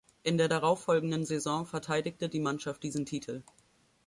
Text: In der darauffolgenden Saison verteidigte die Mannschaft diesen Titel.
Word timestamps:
In 0.23 0.39
der 0.39 0.47
darauffolgenden 0.47 1.25
Saison 1.25 1.67
verteidigte 1.67 2.27
die 2.27 2.39
Mannschaft 2.39 2.81
diesen 2.81 3.05
Titel. 3.05 3.43